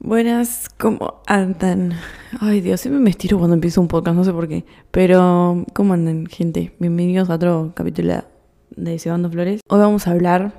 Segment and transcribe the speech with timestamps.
[0.00, 1.92] Buenas, ¿cómo andan?
[2.38, 4.64] Ay Dios, siempre me estiro cuando empiezo un podcast, no sé por qué.
[4.92, 6.72] Pero, ¿cómo andan, gente?
[6.78, 8.22] Bienvenidos a otro capítulo
[8.76, 9.60] de Cebando Flores.
[9.68, 10.54] Hoy vamos a hablar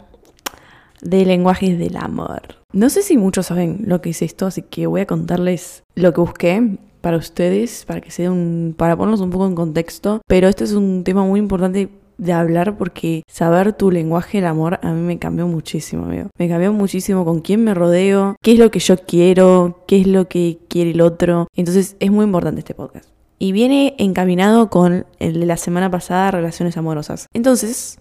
[1.01, 2.41] de lenguajes del amor.
[2.73, 6.13] No sé si muchos saben lo que es esto, así que voy a contarles lo
[6.13, 10.21] que busqué para ustedes, para que sea un, para ponernos un poco en contexto.
[10.27, 11.87] Pero este es un tema muy importante
[12.19, 16.29] de hablar porque saber tu lenguaje del amor a mí me cambió muchísimo, amigo.
[16.37, 20.07] Me cambió muchísimo con quién me rodeo, qué es lo que yo quiero, qué es
[20.07, 21.47] lo que quiere el otro.
[21.55, 23.09] Entonces es muy importante este podcast.
[23.39, 27.27] Y viene encaminado con el de la semana pasada, relaciones amorosas.
[27.33, 27.99] Entonces,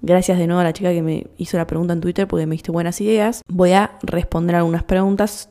[0.00, 2.54] gracias de nuevo a la chica que me hizo la pregunta en Twitter porque me
[2.54, 3.42] diste buenas ideas.
[3.46, 5.49] Voy a responder algunas preguntas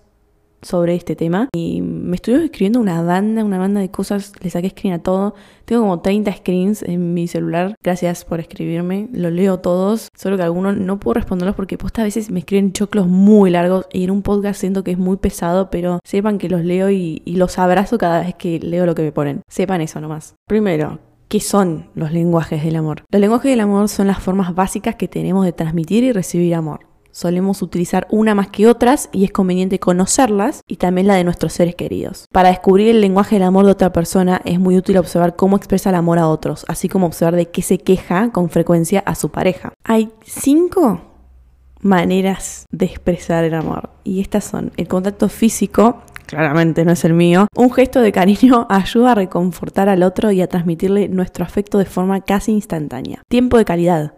[0.61, 4.69] sobre este tema y me estuve escribiendo una banda, una banda de cosas, le saqué
[4.69, 5.35] screen a todo.
[5.65, 7.75] Tengo como 30 screens en mi celular.
[7.83, 12.05] Gracias por escribirme, los leo todos, solo que algunos no puedo responderlos porque posta a
[12.05, 15.69] veces me escriben choclos muy largos y en un podcast siento que es muy pesado,
[15.69, 19.03] pero sepan que los leo y, y los abrazo cada vez que leo lo que
[19.03, 19.41] me ponen.
[19.47, 20.35] Sepan eso nomás.
[20.47, 20.99] Primero,
[21.29, 23.03] ¿Qué son los lenguajes del amor?
[23.11, 26.88] Los lenguajes del amor son las formas básicas que tenemos de transmitir y recibir amor.
[27.11, 31.53] Solemos utilizar una más que otras y es conveniente conocerlas y también la de nuestros
[31.53, 32.25] seres queridos.
[32.31, 35.89] Para descubrir el lenguaje del amor de otra persona es muy útil observar cómo expresa
[35.89, 39.29] el amor a otros, así como observar de qué se queja con frecuencia a su
[39.29, 39.73] pareja.
[39.83, 41.01] Hay cinco
[41.81, 47.13] maneras de expresar el amor y estas son el contacto físico, claramente no es el
[47.13, 47.47] mío.
[47.55, 51.85] Un gesto de cariño ayuda a reconfortar al otro y a transmitirle nuestro afecto de
[51.85, 53.23] forma casi instantánea.
[53.27, 54.13] Tiempo de calidad.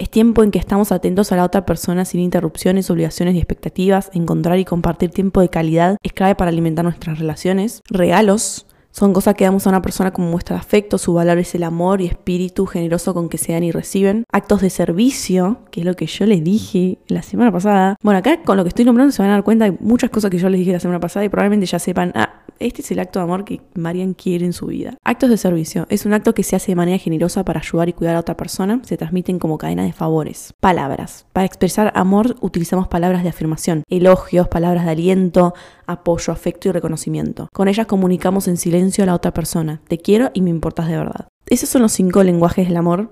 [0.00, 4.10] Es tiempo en que estamos atentos a la otra persona sin interrupciones, obligaciones y expectativas.
[4.14, 7.82] Encontrar y compartir tiempo de calidad es clave para alimentar nuestras relaciones.
[7.90, 8.66] Regalos.
[8.92, 11.62] Son cosas que damos a una persona como muestra de afecto, su valor es el
[11.62, 14.24] amor y espíritu generoso con que se dan y reciben.
[14.32, 17.96] Actos de servicio, que es lo que yo les dije la semana pasada.
[18.02, 20.30] Bueno, acá con lo que estoy nombrando se van a dar cuenta de muchas cosas
[20.30, 22.98] que yo les dije la semana pasada y probablemente ya sepan, ah, este es el
[22.98, 24.96] acto de amor que Marian quiere en su vida.
[25.02, 25.86] Actos de servicio.
[25.88, 28.36] Es un acto que se hace de manera generosa para ayudar y cuidar a otra
[28.36, 28.80] persona.
[28.84, 30.52] Se transmiten como cadena de favores.
[30.60, 31.26] Palabras.
[31.32, 35.54] Para expresar amor utilizamos palabras de afirmación, elogios, palabras de aliento,
[35.92, 37.48] apoyo, afecto y reconocimiento.
[37.52, 39.80] Con ellas comunicamos en silencio a la otra persona.
[39.88, 41.28] Te quiero y me importas de verdad.
[41.46, 43.10] Esos son los cinco lenguajes del amor.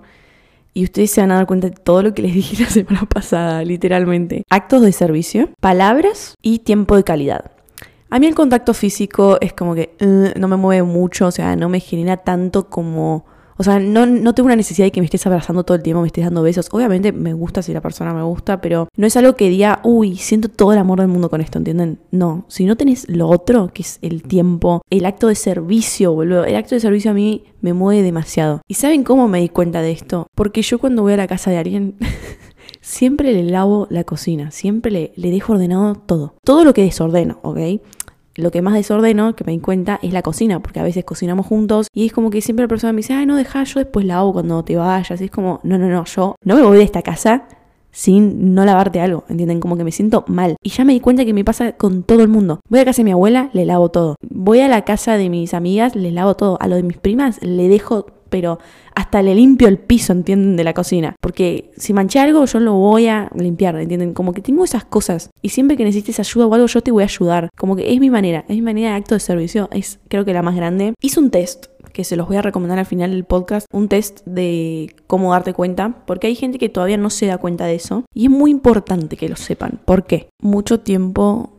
[0.75, 3.07] Y ustedes se van a dar cuenta de todo lo que les dije la semana
[3.07, 4.45] pasada, literalmente.
[4.51, 7.51] Actos de servicio, palabras y tiempo de calidad.
[8.11, 11.57] A mí el contacto físico es como que uh, no me mueve mucho, o sea,
[11.57, 13.27] no me genera tanto como...
[13.59, 16.01] O sea, no, no tengo una necesidad de que me estés abrazando todo el tiempo,
[16.01, 16.69] me estés dando besos.
[16.71, 20.17] Obviamente me gusta si la persona me gusta, pero no es algo que diga, uy,
[20.17, 21.99] siento todo el amor del mundo con esto, ¿entienden?
[22.13, 26.45] No, si no tenés lo otro, que es el tiempo, el acto de servicio, boludo.
[26.45, 28.63] El acto de servicio a mí me mueve demasiado.
[28.69, 30.29] ¿Y saben cómo me di cuenta de esto?
[30.35, 31.97] Porque yo cuando voy a la casa de alguien...
[32.81, 36.35] siempre le lavo la cocina, siempre le, le dejo ordenado todo.
[36.45, 37.59] Todo lo que desordeno, ¿ok?
[38.39, 41.45] Lo que más desordeno, que me di cuenta, es la cocina, porque a veces cocinamos
[41.45, 44.07] juntos y es como que siempre la persona me dice, ay, no, deja, yo después
[44.07, 45.21] la hago cuando te vayas.
[45.21, 47.49] Y es como, no, no, no, yo no me voy de esta casa
[47.91, 49.59] sin no lavarte algo, ¿entienden?
[49.59, 50.55] Como que me siento mal.
[50.63, 52.61] Y ya me di cuenta que me pasa con todo el mundo.
[52.69, 54.15] Voy a casa de mi abuela, le lavo todo.
[54.31, 56.59] Voy a la casa de mis amigas, le lavo todo.
[56.61, 58.59] A lo de mis primas, le dejo pero
[58.95, 60.57] hasta le limpio el piso, ¿entienden?
[60.57, 61.17] De la cocina.
[61.21, 64.15] Porque si manché algo, yo lo voy a limpiar, ¿entienden?
[64.15, 65.31] Como que tengo esas cosas.
[65.43, 67.49] Y siempre que necesites ayuda o algo, yo te voy a ayudar.
[67.57, 69.69] Como que es mi manera, es mi manera de acto de servicio.
[69.73, 70.95] Es creo que la más grande.
[71.01, 74.25] Hice un test que se los voy a recomendar al final del podcast, un test
[74.25, 78.05] de cómo darte cuenta, porque hay gente que todavía no se da cuenta de eso
[78.15, 79.81] y es muy importante que lo sepan.
[79.85, 80.29] ¿Por qué?
[80.41, 81.53] Mucho tiempo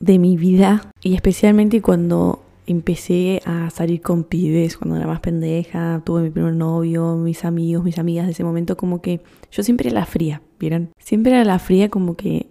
[0.00, 6.02] de mi vida y especialmente cuando empecé a salir con pibes cuando era más pendeja,
[6.04, 9.88] tuve mi primer novio, mis amigos, mis amigas de ese momento, como que yo siempre
[9.88, 10.90] era la fría, ¿vieron?
[10.98, 12.46] Siempre era la fría como que,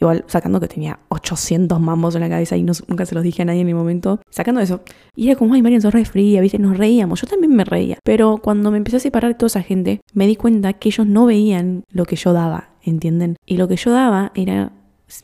[0.00, 3.44] igual sacando que tenía 800 mambos en la cabeza y nunca se los dije a
[3.46, 4.80] nadie en el momento, sacando eso.
[5.16, 6.58] Y era como, ay, Marian, sos re fría, ¿viste?
[6.58, 7.98] Nos reíamos, yo también me reía.
[8.04, 11.06] Pero cuando me empecé a separar de toda esa gente, me di cuenta que ellos
[11.06, 13.36] no veían lo que yo daba, ¿entienden?
[13.44, 14.72] Y lo que yo daba era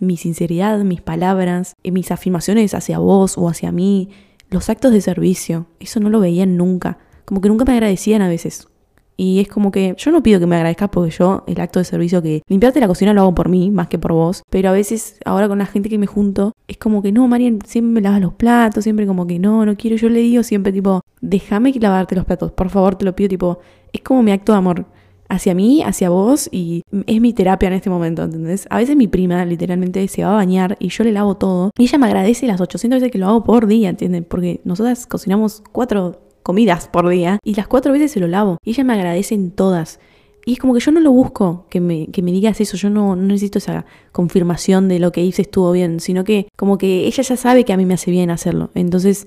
[0.01, 4.11] mi sinceridad, mis palabras, mis afirmaciones hacia vos o hacia mí,
[4.51, 6.99] los actos de servicio, eso no lo veían nunca.
[7.25, 8.69] Como que nunca me agradecían a veces.
[9.17, 11.85] Y es como que yo no pido que me agradezcas porque yo el acto de
[11.85, 14.43] servicio que limpiarte la cocina lo hago por mí más que por vos.
[14.51, 17.61] Pero a veces ahora con la gente que me junto es como que no, Marian,
[17.65, 19.97] siempre me lavas los platos, siempre como que no, no quiero.
[19.97, 23.59] Yo le digo siempre tipo, déjame lavarte los platos, por favor te lo pido tipo,
[23.93, 24.87] es como mi acto de amor
[25.29, 28.67] hacia mí, hacia vos y es mi terapia en este momento, ¿entendés?
[28.71, 31.85] A veces mi prima literalmente se va a bañar y yo le lavo todo y
[31.85, 34.25] ella me agradece las 800 veces que lo hago por día, ¿entienden?
[34.25, 38.71] Porque nosotras cocinamos cuatro comidas por día y las cuatro veces se lo lavo y
[38.71, 39.99] ella me agradece en todas.
[40.47, 42.91] Y es como que yo no lo busco que me, que me digas eso, yo
[42.91, 47.07] no, no necesito esa confirmación de lo que hice estuvo bien, sino que como que
[47.07, 48.71] ella ya sabe que a mí me hace bien hacerlo.
[48.75, 49.27] Entonces,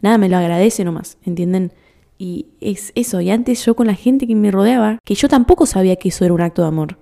[0.00, 1.72] nada, me lo agradece nomás, ¿entienden?
[2.22, 5.66] Y es eso, y antes yo con la gente que me rodeaba, que yo tampoco
[5.66, 6.98] sabía que eso era un acto de amor,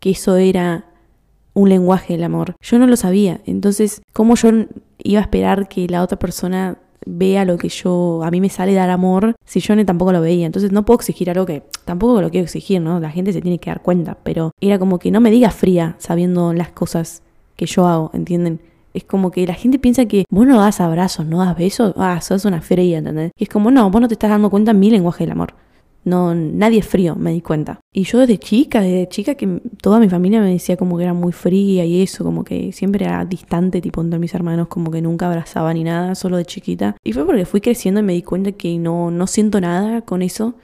[0.00, 0.86] que eso era
[1.54, 2.56] un lenguaje del amor.
[2.60, 3.40] Yo no lo sabía.
[3.46, 4.50] Entonces, ¿cómo yo
[4.98, 6.76] iba a esperar que la otra persona
[7.06, 10.46] vea lo que yo, a mí me sale dar amor, si yo tampoco lo veía.
[10.46, 12.98] Entonces no puedo exigir algo que tampoco lo quiero exigir, ¿no?
[12.98, 15.94] La gente se tiene que dar cuenta, pero era como que no me digas fría
[15.98, 17.22] sabiendo las cosas
[17.54, 18.60] que yo hago, ¿entienden?
[18.98, 22.20] Es como que la gente piensa que vos no das abrazos, no das besos, ah,
[22.20, 23.30] sos una fría, ¿entendés?
[23.38, 25.54] Y es como, no, vos no te estás dando cuenta en mi lenguaje del amor.
[26.04, 27.78] No, nadie es frío, me di cuenta.
[27.92, 31.14] Y yo desde chica, desde chica que toda mi familia me decía como que era
[31.14, 35.00] muy fría y eso, como que siempre era distante, tipo entre mis hermanos, como que
[35.00, 36.96] nunca abrazaba ni nada, solo de chiquita.
[37.04, 40.22] Y fue porque fui creciendo y me di cuenta que no, no siento nada con
[40.22, 40.54] eso.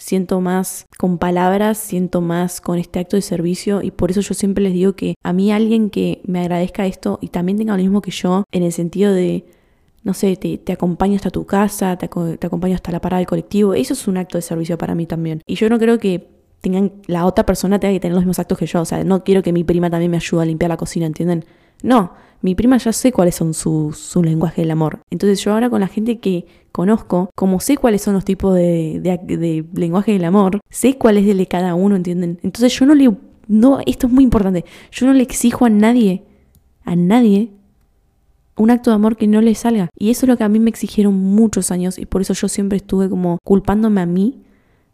[0.00, 4.32] Siento más con palabras, siento más con este acto de servicio y por eso yo
[4.32, 7.82] siempre les digo que a mí alguien que me agradezca esto y también tenga lo
[7.82, 9.44] mismo que yo en el sentido de
[10.02, 13.26] no sé, te, te acompaño hasta tu casa, te, te acompaño hasta la parada del
[13.26, 13.74] colectivo.
[13.74, 15.42] Eso es un acto de servicio para mí también.
[15.46, 16.26] Y yo no creo que
[16.62, 18.80] tengan la otra persona tenga que tener los mismos actos que yo.
[18.80, 21.44] O sea, no quiero que mi prima también me ayude a limpiar la cocina, ¿entienden?
[21.82, 22.12] No,
[22.42, 25.00] mi prima ya sé cuáles son sus su lenguaje del amor.
[25.10, 29.00] Entonces yo ahora con la gente que conozco, como sé cuáles son los tipos de,
[29.00, 32.38] de, de lenguaje del amor, sé cuál es el de cada uno, ¿entienden?
[32.42, 33.10] Entonces yo no le...
[33.48, 34.64] No, esto es muy importante.
[34.92, 36.22] Yo no le exijo a nadie,
[36.84, 37.50] a nadie,
[38.56, 39.90] un acto de amor que no le salga.
[39.98, 42.48] Y eso es lo que a mí me exigieron muchos años y por eso yo
[42.48, 44.42] siempre estuve como culpándome a mí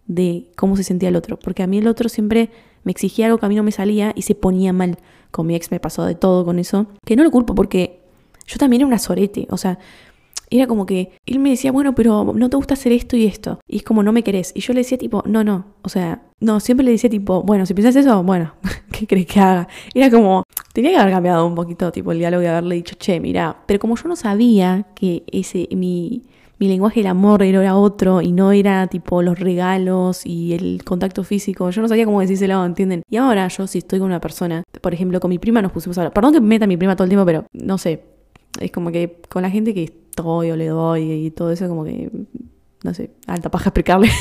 [0.06, 1.38] de cómo se sentía el otro.
[1.38, 2.50] Porque a mí el otro siempre
[2.84, 4.98] me exigía algo que a mí no me salía y se ponía mal.
[5.36, 6.86] Con mi ex me pasó de todo con eso.
[7.04, 8.00] Que no lo culpo porque
[8.46, 9.46] yo también era una sorete.
[9.50, 9.78] O sea,
[10.48, 13.60] era como que él me decía, bueno, pero no te gusta hacer esto y esto.
[13.68, 14.52] Y es como, no me querés.
[14.54, 15.66] Y yo le decía tipo, no, no.
[15.82, 18.54] O sea, no, siempre le decía tipo, bueno, si piensas eso, bueno,
[18.92, 19.68] ¿qué crees que haga?
[19.92, 23.20] Era como, tenía que haber cambiado un poquito tipo el diálogo y haberle dicho, che,
[23.20, 26.22] mira, pero como yo no sabía que ese, mi,
[26.58, 31.22] mi lenguaje del amor era otro y no era tipo los regalos y el contacto
[31.24, 31.68] físico.
[31.70, 33.02] Yo no sabía cómo decírselo, ¿entienden?
[33.10, 35.98] Y ahora yo si estoy con una persona, por ejemplo, con mi prima nos pusimos
[35.98, 36.12] a hablar.
[36.14, 38.04] Perdón que me meta mi prima todo el tiempo, pero no sé.
[38.60, 41.84] Es como que con la gente que estoy o le doy y todo eso como
[41.84, 42.10] que
[42.86, 44.08] no sé, alta paja explicarle.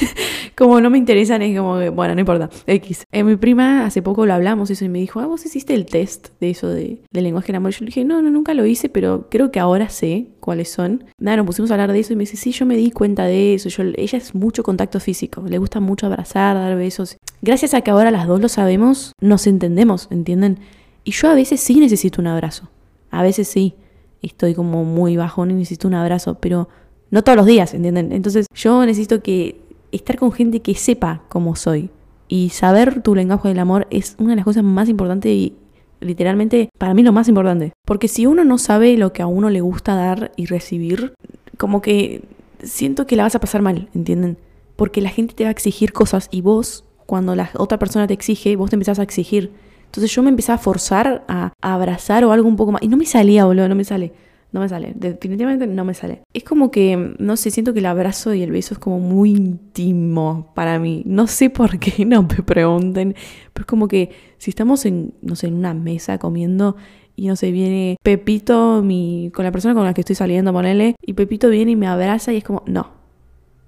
[0.55, 2.49] como no me interesan, es como que, bueno, no importa.
[2.65, 3.03] X.
[3.11, 5.85] Eh, mi prima hace poco lo hablamos eso y me dijo, ah, vos hiciste el
[5.85, 7.71] test de eso de, lenguaje del amor.
[7.71, 11.03] yo le dije, no, no, nunca lo hice, pero creo que ahora sé cuáles son.
[11.19, 13.25] Nada, nos pusimos a hablar de eso y me dice, sí, yo me di cuenta
[13.25, 13.69] de eso.
[13.69, 17.17] Yo, ella es mucho contacto físico, le gusta mucho abrazar, dar besos.
[17.41, 20.59] Gracias a que ahora las dos lo sabemos, nos entendemos, ¿entienden?
[21.03, 22.69] Y yo a veces sí necesito un abrazo.
[23.11, 23.75] A veces sí.
[24.21, 26.67] Estoy como muy bajón y necesito un abrazo, pero
[27.11, 28.11] no todos los días, ¿entienden?
[28.11, 29.64] Entonces yo necesito que
[29.95, 31.89] estar con gente que sepa cómo soy.
[32.27, 35.53] Y saber tu lenguaje del amor es una de las cosas más importantes y
[36.01, 37.73] literalmente para mí lo más importante.
[37.85, 41.13] Porque si uno no sabe lo que a uno le gusta dar y recibir,
[41.57, 42.23] como que
[42.63, 44.37] siento que la vas a pasar mal, ¿entienden?
[44.75, 48.13] Porque la gente te va a exigir cosas y vos, cuando la otra persona te
[48.13, 49.51] exige, vos te empezás a exigir.
[49.85, 52.81] Entonces yo me empecé a forzar a, a abrazar o algo un poco más.
[52.81, 54.11] Y no me salía, boludo, no me sale.
[54.55, 56.21] No me sale, definitivamente no me sale.
[56.33, 59.31] Es como que, no sé, siento que el abrazo y el beso es como muy
[59.31, 61.03] íntimo para mí.
[61.05, 63.15] No sé por qué, no me pregunten,
[63.51, 66.77] pero es como que si estamos en, no sé, en una mesa comiendo
[67.17, 70.95] y no sé, viene Pepito, mi, con la persona con la que estoy saliendo, ponele,
[71.01, 72.91] y Pepito viene y me abraza y es como, no,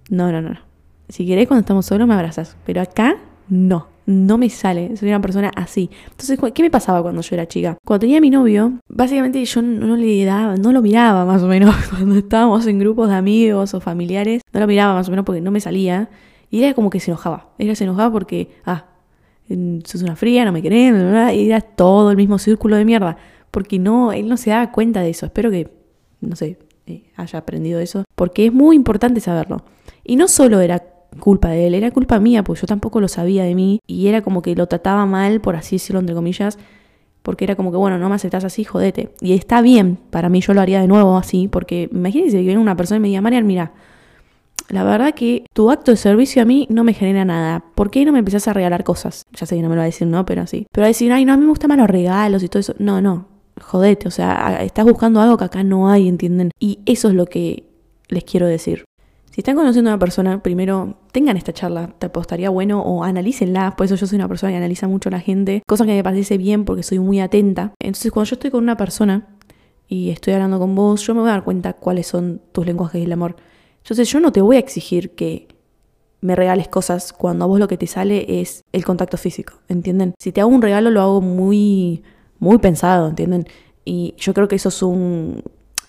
[0.10, 0.58] no, no, no.
[1.10, 3.17] Si querés cuando estamos solos me abrazas, pero acá
[3.50, 4.96] no no me sale.
[4.96, 5.92] Soy una persona así.
[6.10, 7.78] Entonces, ¿qué me pasaba cuando yo era chica?
[7.86, 11.48] Cuando tenía a mi novio, básicamente yo no le daba, no lo miraba más o
[11.48, 14.42] menos cuando estábamos en grupos de amigos o familiares.
[14.54, 16.10] No lo miraba más o menos porque no me salía.
[16.50, 17.50] Y era como que se enojaba.
[17.60, 18.86] Era se enojaba porque, ah,
[19.84, 20.94] sos una fría, no me querés,
[21.36, 23.18] y era todo el mismo círculo de mierda.
[23.52, 25.26] Porque no, él no se daba cuenta de eso.
[25.26, 25.70] Espero que,
[26.22, 28.06] no sé, eh, haya aprendido eso.
[28.16, 29.66] Porque es muy importante saberlo.
[30.06, 30.82] Y no solo era
[31.20, 34.22] culpa de él, era culpa mía, porque yo tampoco lo sabía de mí y era
[34.22, 36.58] como que lo trataba mal, por así decirlo, entre comillas,
[37.24, 39.10] porque era como que, bueno, no me aceptás así, jodete.
[39.22, 42.62] Y está bien, para mí yo lo haría de nuevo así, porque imagínense que viene
[42.62, 43.74] una persona y me diga, Marian, mira,
[44.70, 47.64] la verdad que tu acto de servicio a mí no me genera nada.
[47.76, 49.26] ¿Por qué no me empezás a regalar cosas?
[49.32, 50.26] Ya sé que no me lo va a decir, ¿no?
[50.26, 50.68] Pero así.
[50.72, 52.76] Pero a decir, ay, no, a mí me gustan más los regalos y todo eso.
[52.78, 53.28] No, no,
[53.62, 54.08] jodete.
[54.08, 56.52] O sea, estás buscando algo que acá no hay, ¿entienden?
[56.60, 57.64] Y eso es lo que
[58.10, 58.84] les quiero decir.
[59.38, 63.75] Si están conociendo a una persona, primero tengan esta charla, te apostaría bueno o analícenla,
[63.75, 66.03] por eso yo soy una persona que analiza mucho a la gente, cosa que me
[66.03, 67.72] parece bien porque soy muy atenta.
[67.79, 69.27] Entonces cuando yo estoy con una persona
[69.88, 73.00] y estoy hablando con vos, yo me voy a dar cuenta cuáles son tus lenguajes
[73.00, 73.36] del amor.
[73.84, 75.50] Entonces yo no te voy a exigir que
[76.20, 80.15] me regales cosas cuando a vos lo que te sale es el contacto físico, ¿entienden?
[80.17, 82.01] Si te hago un regalo lo hago muy,
[82.39, 83.46] muy pensado, ¿entienden?
[83.86, 85.44] Y yo creo que eso es un...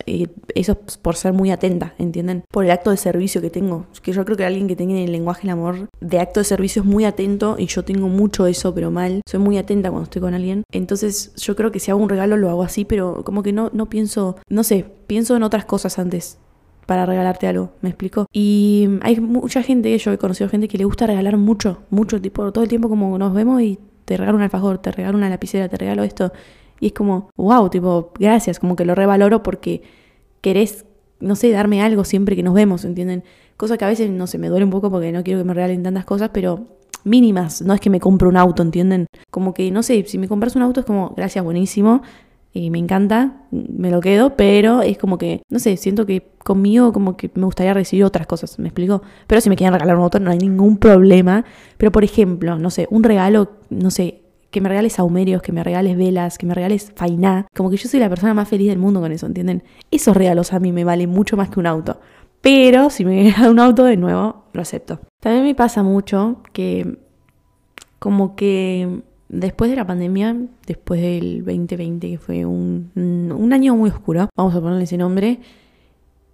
[0.06, 2.44] eso es por ser muy atenta, ¿entienden?
[2.50, 3.86] Por el acto de servicio que tengo.
[4.02, 6.82] Que yo creo que alguien que tenga el lenguaje del amor de acto de servicio
[6.82, 9.22] es muy atento y yo tengo mucho eso, pero mal.
[9.26, 10.62] Soy muy atenta cuando estoy con alguien.
[10.72, 13.70] Entonces yo creo que si hago un regalo lo hago así, pero como que no,
[13.72, 16.38] no pienso, no sé, pienso en otras cosas antes
[16.86, 18.26] para regalarte algo, ¿me explico?
[18.32, 22.50] Y hay mucha gente, yo he conocido gente que le gusta regalar mucho, mucho, tipo,
[22.50, 25.68] todo el tiempo como nos vemos y te regalo un alfajor, te regalo una lapicera,
[25.68, 26.32] te regalo esto.
[26.80, 29.82] Y es como, wow, tipo, gracias, como que lo revaloro porque
[30.40, 30.84] querés,
[31.20, 33.24] no sé, darme algo siempre que nos vemos, ¿entienden?
[33.56, 35.54] Cosa que a veces, no sé, me duele un poco porque no quiero que me
[35.54, 36.66] regalen tantas cosas, pero
[37.04, 39.06] mínimas, no es que me compre un auto, ¿entienden?
[39.30, 42.02] Como que, no sé, si me compras un auto es como, gracias, buenísimo,
[42.52, 46.92] y me encanta, me lo quedo, pero es como que, no sé, siento que conmigo
[46.92, 49.02] como que me gustaría recibir otras cosas, ¿me explico?
[49.26, 51.44] Pero si me quieren regalar un auto no hay ningún problema,
[51.76, 55.62] pero por ejemplo, no sé, un regalo, no sé, que me regales saumerios, que me
[55.62, 58.78] regales velas, que me regales fainá, como que yo soy la persona más feliz del
[58.78, 59.62] mundo con eso, ¿entienden?
[59.90, 62.00] Esos regalos a mí me valen mucho más que un auto.
[62.40, 65.00] Pero si me da un auto de nuevo, lo acepto.
[65.20, 66.98] También me pasa mucho que
[67.98, 70.36] como que después de la pandemia,
[70.66, 75.40] después del 2020, que fue un, un año muy oscuro, vamos a ponerle ese nombre,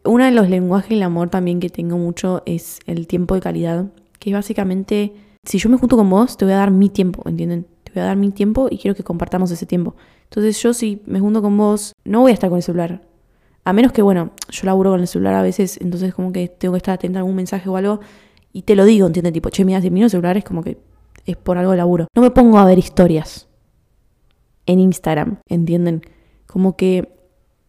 [0.05, 3.87] uno de los lenguajes del amor también que tengo mucho es el tiempo de calidad,
[4.19, 7.23] que es básicamente, si yo me junto con vos, te voy a dar mi tiempo,
[7.27, 7.67] ¿entienden?
[7.95, 9.95] Voy a dar mi tiempo y quiero que compartamos ese tiempo.
[10.25, 13.03] Entonces yo si me junto con vos, no voy a estar con el celular.
[13.65, 16.73] A menos que, bueno, yo laburo con el celular a veces, entonces como que tengo
[16.73, 18.01] que estar atenta a algún mensaje o algo
[18.53, 19.33] y te lo digo, ¿entiendes?
[19.33, 20.79] Tipo, che, mira, si miro el celular es como que
[21.27, 22.09] es por algo de laburo.
[22.15, 23.49] No me pongo a ver historias
[24.67, 26.03] en Instagram, ¿entienden?
[26.47, 27.15] Como que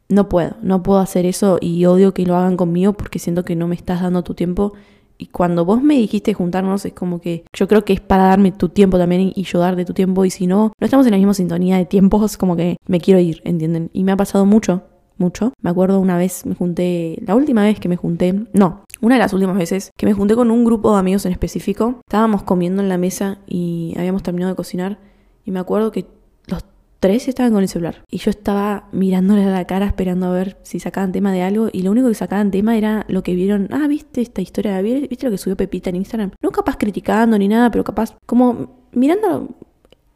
[0.10, 3.56] no puedo, no puedo hacer eso y odio que lo hagan conmigo porque siento que
[3.56, 4.74] no me estás dando tu tiempo.
[5.18, 8.52] Y cuando vos me dijiste juntarnos, es como que yo creo que es para darme
[8.52, 10.26] tu tiempo también y yo darte tu tiempo.
[10.26, 13.20] Y si no, no estamos en la misma sintonía de tiempos, como que me quiero
[13.20, 13.90] ir, ¿entienden?
[13.94, 14.84] Y me ha pasado mucho,
[15.18, 15.54] mucho.
[15.62, 19.20] Me acuerdo una vez me junté, la última vez que me junté, no, una de
[19.20, 22.02] las últimas veces que me junté con un grupo de amigos en específico.
[22.06, 25.00] Estábamos comiendo en la mesa y habíamos terminado de cocinar.
[25.46, 26.08] Y me acuerdo que
[26.48, 26.66] los
[27.14, 28.04] estaban con el celular.
[28.10, 31.70] Y yo estaba mirándole a la cara esperando a ver si sacaban tema de algo.
[31.72, 33.68] Y lo único que sacaban tema era lo que vieron.
[33.72, 34.82] Ah, ¿viste esta historia?
[34.82, 36.32] ¿Viste lo que subió Pepita en Instagram?
[36.42, 39.50] No capaz criticando ni nada, pero capaz como mirando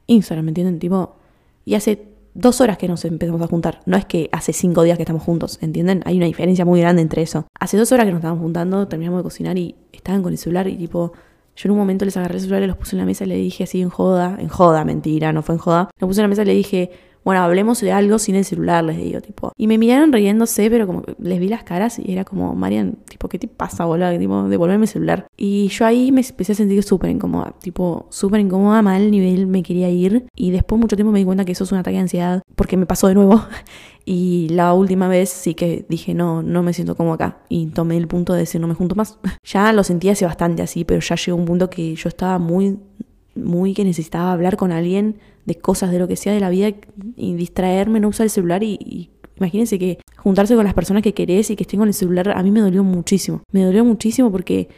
[0.07, 0.79] Instagram, ¿me entienden?
[0.79, 1.15] Tipo,
[1.65, 3.81] y hace dos horas que nos empezamos a juntar.
[3.85, 6.01] No es que hace cinco días que estamos juntos, ¿entienden?
[6.05, 7.45] Hay una diferencia muy grande entre eso.
[7.59, 10.67] Hace dos horas que nos estábamos juntando, terminamos de cocinar y estaban con el celular
[10.67, 11.13] y tipo...
[11.59, 13.27] Yo en un momento les agarré el celular y los puse en la mesa y
[13.27, 15.89] le dije así en joda, en joda, mentira, no fue en joda.
[15.99, 16.89] Los puse en la mesa y le dije,
[17.23, 19.51] bueno, hablemos de algo sin el celular, les digo, tipo.
[19.57, 23.27] Y me miraron riéndose, pero como les vi las caras y era como, Marian, tipo,
[23.27, 24.17] ¿qué te pasa, boludo?
[24.17, 25.27] Tipo, devolverme el celular.
[25.37, 29.63] Y yo ahí me empecé a sentir súper incómoda, tipo, súper incómoda, mal nivel, me
[29.63, 30.27] quería ir.
[30.35, 32.77] Y después mucho tiempo me di cuenta que eso es un ataque de ansiedad, porque
[32.77, 33.41] me pasó de nuevo.
[34.11, 37.43] Y la última vez sí que dije, no, no me siento como acá.
[37.47, 39.19] Y tomé el punto de decir, no me junto más.
[39.43, 42.79] ya lo sentí hace bastante así, pero ya llegó un punto que yo estaba muy,
[43.35, 45.19] muy que necesitaba hablar con alguien
[45.49, 46.71] de cosas, de lo que sea de la vida
[47.17, 51.49] y distraerme, no usar el celular y, imagínense que juntarse con las personas que querés
[51.49, 53.41] y que estén con el celular a mí me dolió muchísimo.
[53.51, 54.69] Me dolió muchísimo porque,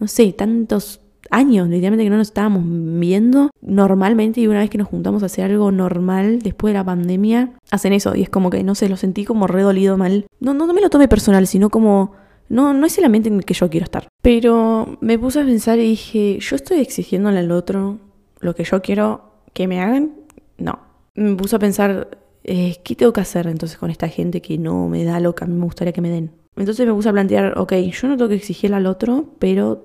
[0.00, 4.78] no sé, tantos años, literalmente que no nos estábamos viendo normalmente y una vez que
[4.78, 8.48] nos juntamos a hacer algo normal después de la pandemia, hacen eso y es como
[8.48, 10.26] que, no sé, lo sentí como redolido mal.
[10.40, 12.12] No, no, no me lo tome personal, sino como...
[12.48, 14.06] No, no es el ambiente en el que yo quiero estar.
[14.22, 17.98] Pero me puse a pensar y dije, yo estoy exigiéndole al otro
[18.38, 19.25] lo que yo quiero
[19.56, 20.12] que me hagan.
[20.58, 20.78] No.
[21.14, 24.86] Me puse a pensar, eh, ¿qué tengo que hacer entonces con esta gente que no
[24.88, 26.30] me da lo que a mí me gustaría que me den?
[26.56, 29.84] Entonces me puse a plantear, ok, yo no tengo que exigirle al otro, pero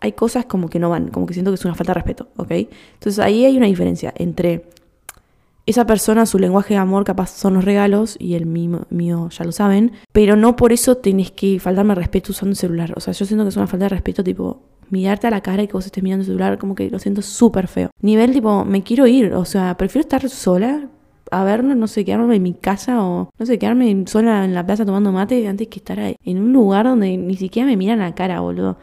[0.00, 2.28] hay cosas como que no van, como que siento que es una falta de respeto,
[2.36, 2.52] ¿ok?
[2.52, 4.66] Entonces ahí hay una diferencia entre
[5.66, 9.44] esa persona, su lenguaje de amor capaz son los regalos y el mío, mío ya
[9.44, 12.94] lo saben, pero no por eso tenés que faltarme respeto usando el celular.
[12.96, 15.62] O sea, yo siento que es una falta de respeto tipo mirarte a la cara
[15.62, 17.90] y que vos estés mirando el celular, como que lo siento súper feo.
[18.00, 20.88] Nivel tipo, me quiero ir, o sea, prefiero estar sola
[21.30, 24.64] a vernos, no sé, quedarme en mi casa o, no sé, quedarme sola en la
[24.64, 27.98] plaza tomando mate antes que estar ahí, en un lugar donde ni siquiera me miran
[27.98, 28.78] la cara, boludo.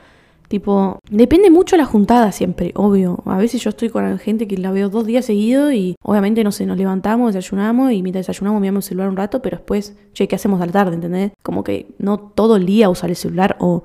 [0.48, 3.24] Tipo, depende mucho la juntada siempre, obvio.
[3.26, 6.52] A veces yo estoy con gente que la veo dos días seguidos y obviamente, no
[6.52, 10.28] sé, nos levantamos, desayunamos y mientras desayunamos miramos el celular un rato, pero después, che,
[10.28, 10.96] ¿qué hacemos a la tarde?
[10.96, 11.32] ¿Entendés?
[11.42, 13.84] Como que no todo el día usar el celular o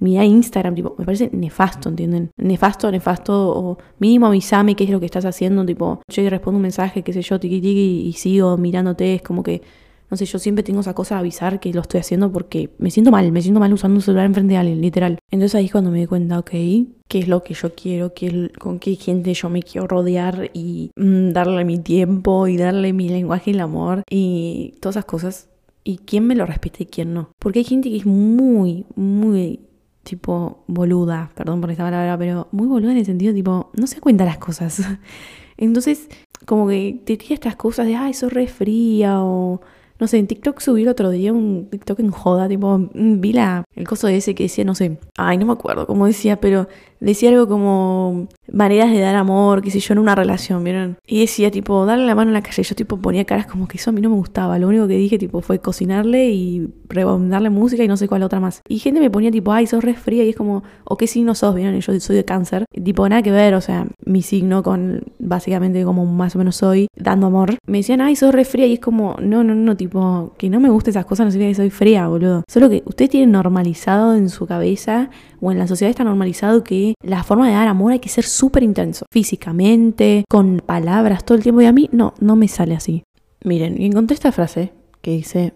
[0.00, 2.30] mirar Instagram, tipo, me parece nefasto, ¿entienden?
[2.36, 6.62] Nefasto, nefasto, o mínimo avísame qué es lo que estás haciendo, tipo, che, respondo un
[6.62, 9.62] mensaje, qué sé yo, tiki tiki, y sigo mirándote, es como que
[10.10, 12.90] no sé, yo siempre tengo esa cosa de avisar que lo estoy haciendo porque me
[12.90, 15.18] siento mal, me siento mal usando un celular enfrente de alguien, literal.
[15.30, 18.50] Entonces ahí es cuando me di cuenta, ok, qué es lo que yo quiero, qué,
[18.58, 23.08] con qué gente yo me quiero rodear y mm, darle mi tiempo y darle mi
[23.08, 25.48] lenguaje y el amor y todas esas cosas.
[25.84, 27.30] Y quién me lo respeta y quién no.
[27.38, 29.60] Porque hay gente que es muy, muy
[30.08, 34.00] tipo boluda, perdón por esta palabra, pero muy boluda en el sentido tipo, no se
[34.00, 34.82] cuenta las cosas.
[35.56, 36.08] Entonces,
[36.46, 39.60] como que te tira estas cosas de, ay, sos re fría o
[40.00, 43.32] no sé, en TikTok subí el otro día un TikTok en joda, tipo, mm, vi
[43.32, 46.40] la, el coso de ese que decía, no sé, ay, no me acuerdo cómo decía,
[46.40, 46.68] pero
[47.00, 50.96] decía algo como maneras de dar amor, qué sé yo, en una relación, ¿vieron?
[51.06, 52.62] Y decía, tipo, darle la mano en la calle.
[52.62, 54.58] Yo, tipo, ponía caras como que eso a mí no me gustaba.
[54.58, 58.40] Lo único que dije, tipo, fue cocinarle y darle música y no sé cuál otra
[58.40, 58.62] más.
[58.68, 60.24] Y gente me ponía, tipo, ay, sos re fría.
[60.24, 61.74] Y es como, o qué signo sos, ¿vieron?
[61.76, 62.64] Y yo soy de cáncer.
[62.72, 66.88] Tipo, nada que ver, o sea, mi signo con básicamente como más o menos soy,
[66.96, 67.56] dando amor.
[67.66, 68.66] Me decían, ay, sos re fría.
[68.66, 71.50] Y es como, no, no, no, tipo, que no me gusten esas cosas no significa
[71.50, 72.44] que soy fría, boludo.
[72.48, 76.87] Solo que ustedes tienen normalizado en su cabeza o en la sociedad está normalizado que
[77.02, 81.42] la forma de dar amor hay que ser súper intenso, físicamente, con palabras todo el
[81.42, 81.60] tiempo.
[81.60, 83.04] Y a mí no, no me sale así.
[83.44, 85.54] Miren, y encontré esta frase que dice,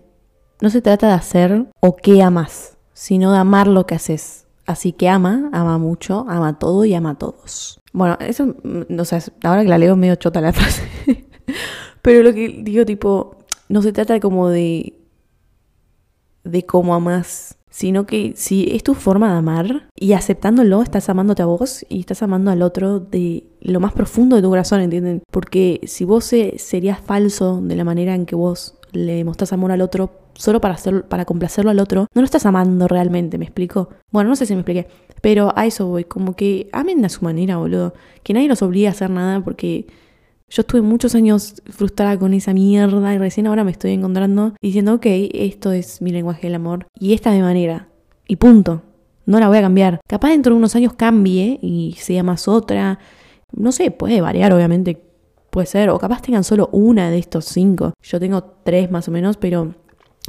[0.61, 4.47] no se trata de hacer o qué amas, sino de amar lo que haces.
[4.67, 7.81] Así que ama, ama mucho, ama todo y ama a todos.
[7.93, 10.83] Bueno, eso, mm, o sea, ahora que la leo medio chota la frase.
[12.03, 14.99] Pero lo que digo, tipo, no se trata como de,
[16.45, 21.43] de cómo amas sino que si es tu forma de amar y aceptándolo, estás amándote
[21.43, 25.23] a vos y estás amando al otro de lo más profundo de tu corazón, ¿entienden?
[25.31, 29.81] Porque si vos serías falso de la manera en que vos le mostrás amor al
[29.81, 33.89] otro solo para, hacer, para complacerlo al otro, no lo estás amando realmente, ¿me explico?
[34.11, 34.89] Bueno, no sé si me expliqué,
[35.23, 37.95] pero a eso voy, como que amen a su manera, boludo.
[38.23, 39.87] Que nadie los obligue a hacer nada porque
[40.53, 44.95] yo estuve muchos años frustrada con esa mierda y recién ahora me estoy encontrando diciendo,
[44.95, 47.89] ok, esto es mi lenguaje del amor y esta de manera.
[48.29, 48.83] Y punto.
[49.25, 50.01] No la voy a cambiar.
[50.07, 52.99] Capaz dentro de unos años cambie y sea más otra.
[53.51, 55.01] No sé, puede variar obviamente.
[55.49, 55.89] Puede ser.
[55.89, 57.95] O capaz tengan solo una de estos cinco.
[58.03, 59.75] Yo tengo tres más o menos, pero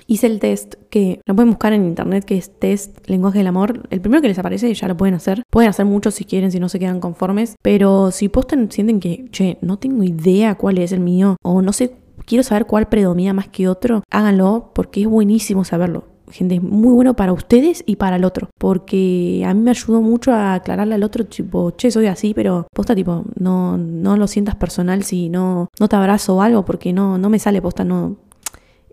[0.08, 3.88] Hice el test que lo pueden buscar en internet, que es test lenguaje del amor.
[3.90, 5.44] El primero que les aparece ya lo pueden hacer.
[5.50, 7.56] Pueden hacer muchos si quieren, si no se quedan conformes.
[7.62, 11.74] Pero si posten, sienten que, che, no tengo idea cuál es el mío, o no
[11.74, 16.06] sé, quiero saber cuál predomina más que otro, háganlo porque es buenísimo saberlo.
[16.32, 18.50] Gente, es muy bueno para ustedes y para el otro.
[18.58, 22.68] Porque a mí me ayudó mucho a aclararle al otro, tipo, che, soy así, pero
[22.74, 26.92] posta, tipo, no, no lo sientas personal si no, no te abrazo o algo, porque
[26.94, 28.18] no, no me sale posta, no,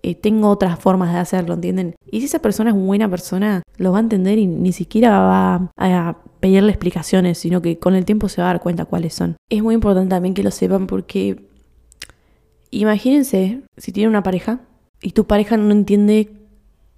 [0.03, 1.95] eh, tengo otras formas de hacerlo, ¿entienden?
[2.11, 5.71] Y si esa persona es buena persona, lo va a entender y ni siquiera va
[5.77, 9.37] a pedirle explicaciones, sino que con el tiempo se va a dar cuenta cuáles son.
[9.51, 11.45] Es muy importante también que lo sepan porque
[12.71, 14.61] imagínense si tienen una pareja
[15.03, 16.33] y tu pareja no entiende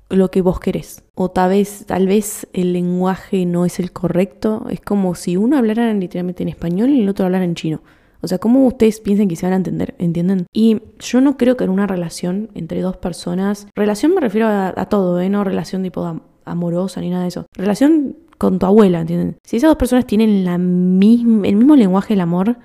[0.08, 1.02] lo que vos querés.
[1.14, 4.66] O tal vez, tal vez el lenguaje no es el correcto.
[4.70, 7.80] Es como si uno hablara literalmente en español y el otro hablara en chino.
[8.22, 9.94] O sea, ¿cómo ustedes piensan que se van a entender?
[9.98, 10.46] ¿Entienden?
[10.52, 14.86] Y yo no creo que en una relación entre dos personas, relación me refiero a,
[14.86, 15.28] todo, ¿eh?
[15.28, 17.46] no relación tipo amorosa ni nada de eso.
[17.54, 19.36] Relación con tu abuela, ¿entienden?
[19.44, 22.56] Si esas dos personas tienen la el mismo lenguaje del amor,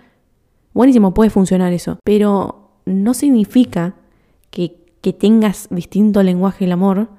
[0.74, 2.00] buenísimo, puede funcionar eso.
[2.04, 3.96] Pero no significa
[4.52, 7.10] que, que tengas distinto lenguaje del amor,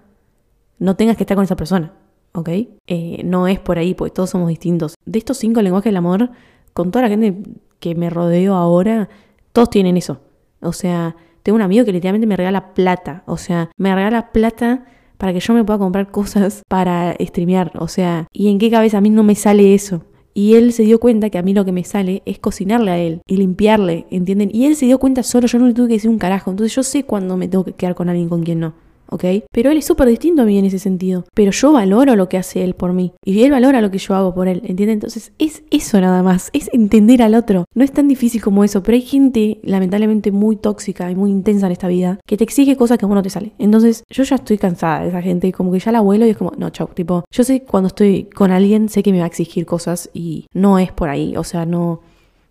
[0.79, 1.93] no tengas que estar con esa persona.
[2.33, 2.49] ¿ok?
[2.87, 4.95] Eh, no es por ahí, porque todos somos distintos.
[5.05, 6.31] De estos cinco lenguajes del amor,
[6.79, 7.35] con toda la gente
[7.81, 9.09] que me rodeo ahora,
[9.53, 10.21] todos tienen eso.
[10.61, 13.25] O sea, tengo un amigo que literalmente me regala plata.
[13.27, 14.85] O sea, me regala plata
[15.17, 17.73] para que yo me pueda comprar cosas para streamear.
[17.81, 20.05] O sea, ¿y en qué cabeza a mí no me sale eso?
[20.35, 22.99] Y él se dio cuenta que a mí lo que me sale es cocinarle a
[22.99, 24.51] él y limpiarle, ¿entienden?
[24.53, 26.53] Y él se dio cuenta solo, yo no le tuve que decir un carajo.
[26.53, 28.75] Entonces yo sé cuándo me tengo que quedar con alguien con quien no.
[29.11, 29.25] ¿Ok?
[29.53, 31.25] Pero él es súper distinto a mí en ese sentido.
[31.35, 33.13] Pero yo valoro lo que hace él por mí.
[33.25, 34.95] Y él valora lo que yo hago por él, ¿entiendes?
[34.95, 37.65] Entonces es eso nada más, es entender al otro.
[37.75, 41.67] No es tan difícil como eso, pero hay gente lamentablemente muy tóxica y muy intensa
[41.67, 43.53] en esta vida que te exige cosas que a vos no te sale.
[43.59, 46.37] Entonces yo ya estoy cansada de esa gente, como que ya la abuelo y es
[46.37, 49.29] como, no, chau, tipo, yo sé cuando estoy con alguien, sé que me va a
[49.29, 52.01] exigir cosas y no es por ahí, o sea, no...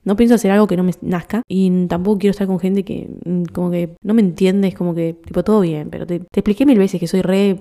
[0.08, 3.10] No pienso hacer algo que no me nazca y tampoco quiero estar con gente que
[3.26, 6.66] mm, como que no me entiende, es como que, tipo, todo bien, pero te, expliqué
[6.66, 7.60] mil veces que soy re,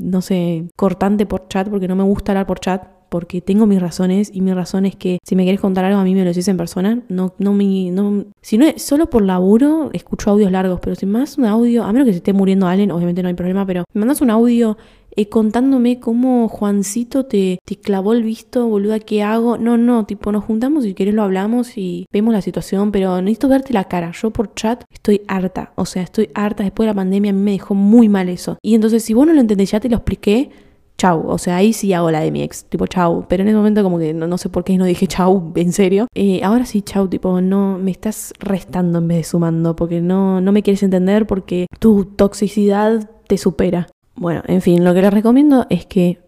[0.00, 3.80] no sé, cortante por chat porque no me gusta hablar por chat porque tengo mis
[3.80, 6.28] razones y mi razón es que si me quieres contar algo a mí me lo
[6.28, 10.52] decís en persona, no, no me, no, si no es solo por laburo, escucho audios
[10.52, 13.28] largos, pero si mandas un audio, a menos que se esté muriendo alguien, obviamente no
[13.28, 14.76] hay problema, pero me mandas un audio
[15.18, 19.58] eh, contándome cómo Juancito te, te clavó el visto, boluda, ¿qué hago?
[19.58, 23.48] No, no, tipo, nos juntamos si querés lo hablamos y vemos la situación, pero necesito
[23.48, 24.12] verte la cara.
[24.12, 26.62] Yo por chat estoy harta, o sea, estoy harta.
[26.62, 28.58] Después de la pandemia a mí me dejó muy mal eso.
[28.62, 30.50] Y entonces, si vos no lo entendés, ya te lo expliqué,
[30.98, 31.26] chau.
[31.28, 33.24] O sea, ahí sí hago la de mi ex, tipo chau.
[33.28, 36.08] Pero en ese momento como que no, sé por qué no dije chau, en serio.
[36.14, 40.40] Eh, ahora sí, chau, tipo, no, me estás restando en vez de sumando, porque no,
[40.40, 43.86] no me quieres entender porque tu toxicidad te supera.
[44.16, 46.20] Bueno, en fin, lo que les recomiendo es que,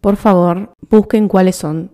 [0.00, 1.90] por favor, busquen cuáles son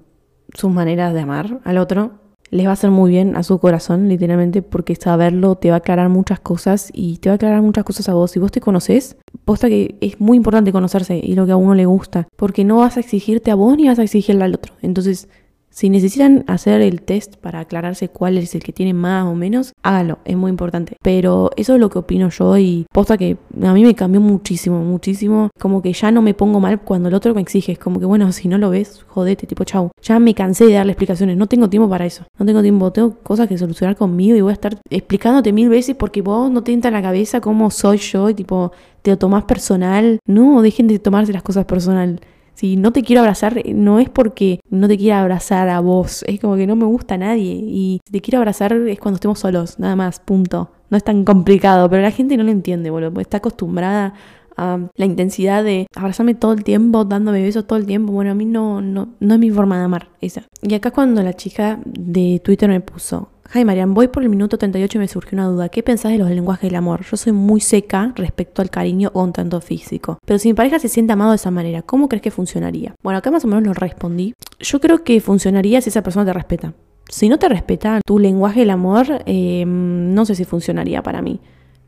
[0.55, 4.09] sus maneras de amar al otro les va a hacer muy bien a su corazón,
[4.09, 7.85] literalmente, porque saberlo te va a aclarar muchas cosas y te va a aclarar muchas
[7.85, 8.31] cosas a vos.
[8.31, 11.75] Si vos te conoces, posta que es muy importante conocerse y lo que a uno
[11.75, 14.75] le gusta, porque no vas a exigirte a vos ni vas a exigirle al otro.
[14.83, 15.29] Entonces,
[15.71, 19.73] si necesitan hacer el test para aclararse cuál es el que tiene más o menos,
[19.83, 20.97] hágalo, es muy importante.
[21.03, 24.83] Pero eso es lo que opino yo y posta que a mí me cambió muchísimo,
[24.83, 25.51] muchísimo.
[25.59, 27.73] Como que ya no me pongo mal cuando el otro me exige.
[27.73, 29.91] Es como que, bueno, si no lo ves, jodete, tipo, chau.
[30.03, 32.25] Ya me cansé de darle explicaciones, no tengo tiempo para eso.
[32.39, 35.95] No tengo tiempo, tengo cosas que solucionar conmigo y voy a estar explicándote mil veces
[35.97, 39.19] porque vos no te entra en la cabeza cómo soy yo y tipo, te lo
[39.19, 40.19] tomás personal.
[40.27, 42.21] No, dejen de tomarse las cosas personal.
[42.59, 46.41] Si no te quiero abrazar, no es porque no te quiera abrazar a vos, es
[46.41, 47.53] como que no me gusta a nadie.
[47.53, 50.73] Y si te quiero abrazar es cuando estemos solos, nada más, punto.
[50.91, 54.15] No es tan complicado, pero la gente no lo entiende, boludo, está acostumbrada
[54.57, 58.13] a la intensidad de abrazarme todo el tiempo, dándome besos todo el tiempo.
[58.13, 60.43] Bueno, a mí no, no, no es mi forma de amar esa.
[60.61, 64.59] Y acá cuando la chica de Twitter me puso, Hi Marian, voy por el minuto
[64.59, 65.71] 38 y me surgió una duda.
[65.71, 67.03] ¿Qué pensás de los lenguajes del amor?
[67.11, 70.19] Yo soy muy seca respecto al cariño o un tanto físico.
[70.27, 72.95] Pero si mi pareja se siente amado de esa manera, ¿cómo crees que funcionaría?
[73.03, 74.35] Bueno, acá más o menos lo respondí.
[74.61, 76.75] Yo creo que funcionaría si esa persona te respeta.
[77.09, 81.41] Si no te respeta tu lenguaje del amor, em, no sé si funcionaría para mí.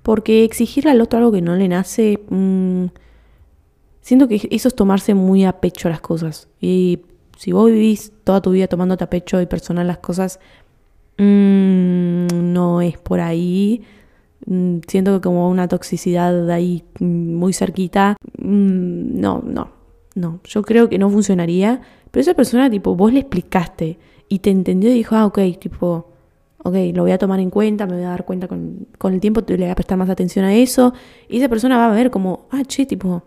[0.02, 2.86] Porque exigirle al otro algo que no le nace, mm,
[4.00, 6.48] siento que eso es tomarse muy a pecho las cosas.
[6.58, 7.00] Y
[7.40, 10.40] si vos vivís toda tu vida tomándote a pecho y personal las cosas,
[11.20, 13.82] Mm, no es por ahí.
[14.46, 18.16] Mm, siento que como una toxicidad de ahí mm, muy cerquita.
[18.38, 19.70] no, no,
[20.14, 20.40] no.
[20.44, 21.82] Yo creo que no funcionaría.
[22.10, 26.12] Pero esa persona, tipo, vos le explicaste y te entendió y dijo, ah, ok, tipo,
[26.58, 29.20] ok, lo voy a tomar en cuenta, me voy a dar cuenta con, con el
[29.20, 30.94] tiempo, le voy a prestar más atención a eso.
[31.28, 33.22] Y esa persona va a ver como, ah, che, tipo,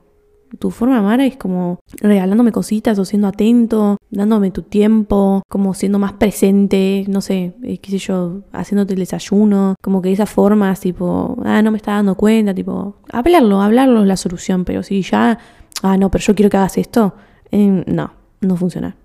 [0.60, 5.74] tu forma de amar es como regalándome cositas o siendo atento, dándome tu tiempo, como
[5.74, 10.14] siendo más presente, no sé, eh, qué sé yo, haciéndote el desayuno, como que de
[10.14, 14.66] esa forma, tipo, ah, no me está dando cuenta, tipo, hablarlo, hablarlo es la solución,
[14.66, 15.40] pero si ya,
[15.82, 17.14] ah, no, pero yo quiero que hagas esto,
[17.52, 18.96] eh, no, no funciona.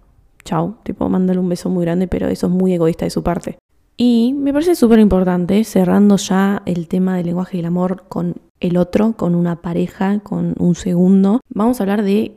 [0.44, 3.58] Chao, tipo, mándale un beso muy grande, pero eso es muy egoísta de su parte.
[3.96, 8.76] Y me parece súper importante, cerrando ya el tema del lenguaje del amor con el
[8.76, 12.36] otro, con una pareja, con un segundo, vamos a hablar de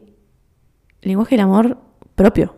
[1.01, 1.77] lenguaje del amor
[2.15, 2.55] propio,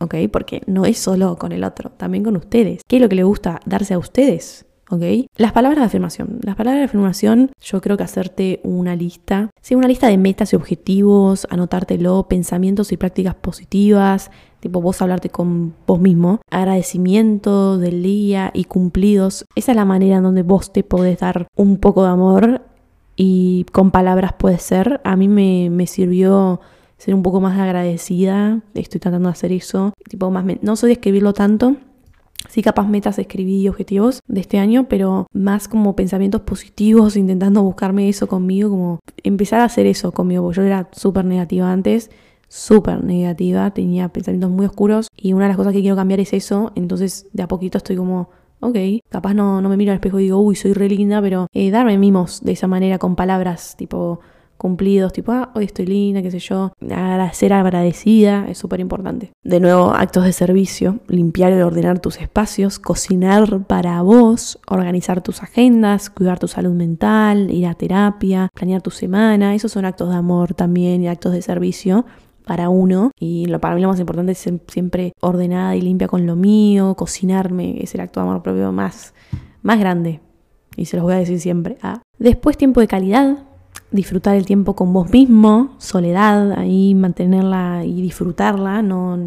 [0.00, 0.14] ¿ok?
[0.32, 2.82] Porque no es solo con el otro, también con ustedes.
[2.86, 4.66] ¿Qué es lo que le gusta darse a ustedes?
[4.90, 5.02] ¿ok?
[5.36, 6.38] Las palabras de afirmación.
[6.42, 10.52] Las palabras de afirmación, yo creo que hacerte una lista, sí, una lista de metas
[10.52, 18.02] y objetivos, anotártelo, pensamientos y prácticas positivas, tipo vos hablarte con vos mismo, agradecimiento del
[18.02, 19.44] día y cumplidos.
[19.54, 22.62] Esa es la manera en donde vos te podés dar un poco de amor
[23.16, 25.00] y con palabras puede ser.
[25.04, 26.60] A mí me, me sirvió
[26.98, 30.94] ser un poco más agradecida, estoy tratando de hacer eso, tipo más no soy de
[30.94, 31.76] escribirlo tanto,
[32.48, 38.08] Sí, capaz metas escribí objetivos de este año, pero más como pensamientos positivos, intentando buscarme
[38.08, 42.10] eso conmigo, como empezar a hacer eso conmigo, yo era súper negativa antes,
[42.48, 46.32] súper negativa, tenía pensamientos muy oscuros y una de las cosas que quiero cambiar es
[46.32, 48.76] eso, entonces de a poquito estoy como ok,
[49.08, 51.70] capaz no, no me miro al espejo y digo, uy, soy re linda, pero eh,
[51.70, 54.20] darme mimos de esa manera con palabras tipo
[54.56, 56.72] cumplidos, tipo, ah, hoy estoy linda, qué sé yo,
[57.32, 59.32] ser agradecida es súper importante.
[59.42, 65.42] De nuevo, actos de servicio, limpiar y ordenar tus espacios, cocinar para vos, organizar tus
[65.42, 70.16] agendas, cuidar tu salud mental, ir a terapia, planear tu semana, esos son actos de
[70.16, 72.06] amor también y actos de servicio
[72.46, 73.10] para uno.
[73.18, 76.94] Y lo, para mí lo más importante es siempre ordenada y limpia con lo mío,
[76.94, 79.12] cocinarme, es el acto de amor propio más,
[79.62, 80.20] más grande.
[80.76, 81.76] Y se los voy a decir siempre.
[81.82, 82.02] Ah.
[82.18, 83.38] Después tiempo de calidad,
[83.90, 89.18] disfrutar el tiempo con vos mismo, soledad, ahí mantenerla y disfrutarla, no,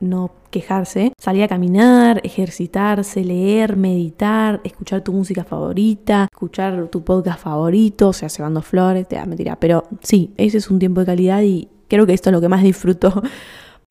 [0.00, 7.40] no quejarse, salir a caminar, ejercitarse, leer, meditar, escuchar tu música favorita, escuchar tu podcast
[7.40, 11.06] favorito, o sea, cebando flores, te da mentira, pero sí, ese es un tiempo de
[11.06, 13.22] calidad y creo que esto es lo que más disfruto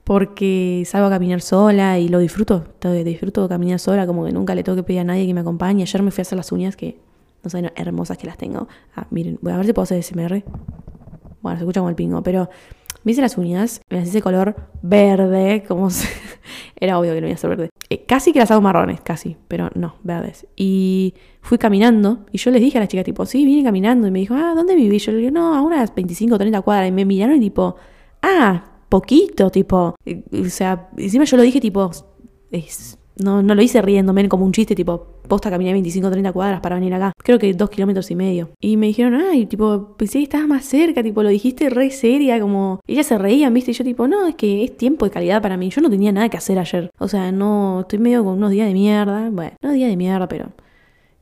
[0.07, 2.63] porque salgo a caminar sola y lo disfruto.
[3.03, 5.83] Disfruto caminar sola, como que nunca le tengo que pedir a nadie que me acompañe.
[5.83, 6.97] Ayer me fui a hacer las uñas, que
[7.43, 8.69] no saben hermosas que las tengo.
[8.95, 10.45] Ah, miren, voy a ver si puedo hacer SMR.
[11.41, 12.49] Bueno, se escucha como el pingo, pero
[13.03, 16.07] me hice las uñas, me las hice color verde, como se...
[16.77, 17.69] era obvio que no iba a ser verde.
[17.89, 20.45] Eh, casi que las hago marrones, casi, pero no, verdes.
[20.55, 24.07] Y fui caminando y yo les dije a la chica, tipo, sí, vine caminando.
[24.07, 24.99] Y me dijo, ah, ¿dónde viví?
[24.99, 26.89] Yo le dije, no, a unas 25 30 cuadras.
[26.89, 27.75] Y me miraron y tipo,
[28.21, 31.91] ah, poquito, tipo, o sea, encima yo lo dije tipo,
[32.51, 36.61] es, no, no lo hice riéndome como un chiste, tipo, posta caminé 25 30 cuadras
[36.61, 37.13] para venir acá.
[37.17, 38.49] Creo que dos kilómetros y medio.
[38.59, 42.39] Y me dijeron, ay, tipo, pensé que estabas más cerca, tipo, lo dijiste re seria,
[42.39, 42.79] como.
[42.87, 45.57] Ellas se reían, viste, y yo, tipo, no, es que es tiempo de calidad para
[45.57, 45.69] mí.
[45.69, 46.89] Yo no tenía nada que hacer ayer.
[46.99, 49.29] O sea, no, estoy medio con unos días de mierda.
[49.29, 50.51] Bueno, no días de mierda, pero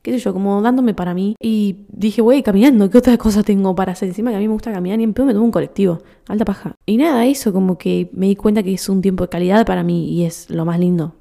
[0.02, 1.34] qué sé yo, como dándome para mí.
[1.40, 4.08] Y dije, güey, caminando, ¿qué otra cosa tengo para hacer?
[4.08, 6.00] Encima que a mí me gusta caminar y en pedo me tomo un colectivo.
[6.28, 6.76] Alta paja.
[6.86, 9.82] Y nada, eso como que me di cuenta que es un tiempo de calidad para
[9.82, 11.14] mí y es lo más lindo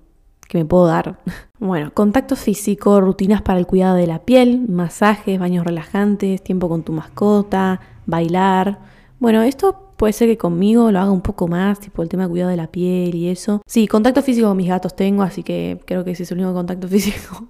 [0.48, 1.20] que me puedo dar.
[1.58, 6.84] Bueno, contacto físico, rutinas para el cuidado de la piel, masajes, baños relajantes, tiempo con
[6.84, 8.80] tu mascota, bailar.
[9.20, 12.30] Bueno, esto Puede ser que conmigo lo haga un poco más, tipo el tema de
[12.30, 13.62] cuidado de la piel y eso.
[13.66, 16.54] Sí, contacto físico con mis gatos tengo, así que creo que ese es el único
[16.54, 17.48] contacto físico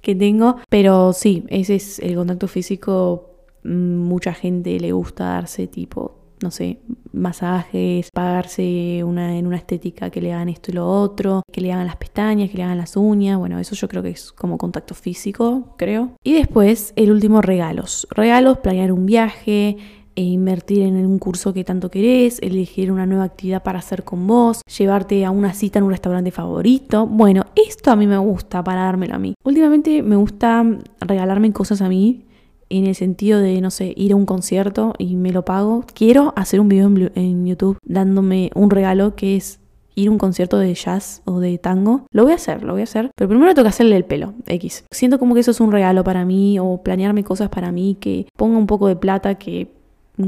[0.00, 0.56] que tengo.
[0.68, 3.30] Pero sí, ese es el contacto físico.
[3.64, 6.80] Mm, mucha gente le gusta darse tipo, no sé,
[7.12, 11.72] masajes, pagarse una, en una estética que le hagan esto y lo otro, que le
[11.72, 13.38] hagan las pestañas, que le hagan las uñas.
[13.38, 16.12] Bueno, eso yo creo que es como contacto físico, creo.
[16.24, 18.06] Y después, el último, regalos.
[18.10, 19.76] Regalos, planear un viaje
[20.14, 24.26] e invertir en un curso que tanto querés, elegir una nueva actividad para hacer con
[24.26, 27.06] vos, llevarte a una cita en un restaurante favorito.
[27.06, 29.34] Bueno, esto a mí me gusta para dármelo a mí.
[29.42, 30.64] Últimamente me gusta
[31.00, 32.26] regalarme cosas a mí
[32.78, 35.84] en el sentido de, no sé, ir a un concierto y me lo pago.
[35.94, 39.60] Quiero hacer un video en, YouTube dándome un regalo que es
[39.94, 42.06] ir a un concierto de jazz o de tango.
[42.12, 43.10] Lo voy a hacer, lo voy a hacer.
[43.14, 44.84] Pero primero tengo que hacerle el pelo, X.
[44.90, 48.26] Siento como que eso es un regalo para mí o planearme cosas para mí que
[48.36, 49.68] ponga un poco de plata que